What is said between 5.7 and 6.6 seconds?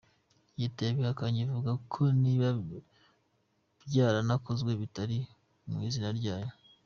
izina ryayo.